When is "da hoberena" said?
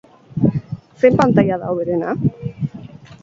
1.65-2.15